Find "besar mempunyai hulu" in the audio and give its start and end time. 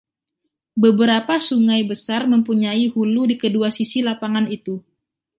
1.91-3.21